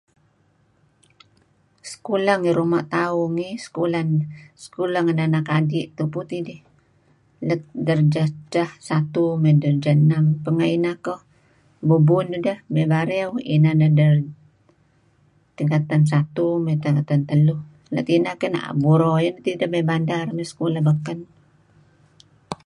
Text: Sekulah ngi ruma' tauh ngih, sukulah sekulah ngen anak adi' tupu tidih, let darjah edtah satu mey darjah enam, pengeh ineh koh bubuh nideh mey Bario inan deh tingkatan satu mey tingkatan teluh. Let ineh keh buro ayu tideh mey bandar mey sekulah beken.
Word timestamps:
Sekulah 1.91 2.35
ngi 2.39 2.51
ruma' 2.59 2.89
tauh 2.95 3.27
ngih, 3.35 3.55
sukulah 3.63 4.03
sekulah 4.63 5.01
ngen 5.03 5.19
anak 5.25 5.45
adi' 5.57 5.91
tupu 5.97 6.19
tidih, 6.31 6.61
let 7.47 7.61
darjah 7.87 8.27
edtah 8.31 8.69
satu 8.89 9.23
mey 9.41 9.53
darjah 9.63 9.95
enam, 10.03 10.25
pengeh 10.43 10.69
ineh 10.77 10.97
koh 11.05 11.21
bubuh 11.87 12.23
nideh 12.29 12.57
mey 12.73 12.85
Bario 12.91 13.27
inan 13.55 13.81
deh 13.97 14.11
tingkatan 15.57 16.03
satu 16.11 16.45
mey 16.65 16.75
tingkatan 16.83 17.21
teluh. 17.29 17.59
Let 17.95 18.07
ineh 18.17 18.35
keh 18.39 18.51
buro 18.83 19.09
ayu 19.19 19.29
tideh 19.45 19.69
mey 19.73 19.83
bandar 19.89 20.25
mey 20.35 20.45
sekulah 20.51 20.81
beken. 20.87 21.19